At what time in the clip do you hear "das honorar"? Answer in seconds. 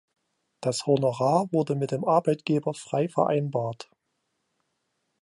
0.61-1.45